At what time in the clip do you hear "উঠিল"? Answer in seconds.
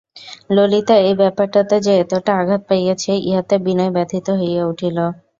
4.71-4.97